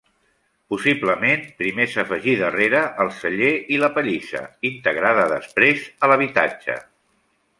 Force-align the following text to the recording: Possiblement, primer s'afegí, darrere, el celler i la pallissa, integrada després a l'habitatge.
Possiblement, 0.73 1.43
primer 1.59 1.85
s'afegí, 1.95 2.33
darrere, 2.39 2.79
el 3.05 3.11
celler 3.19 3.51
i 3.77 3.79
la 3.85 3.91
pallissa, 3.99 4.43
integrada 4.71 5.29
després 5.35 5.85
a 6.07 6.13
l'habitatge. 6.13 6.81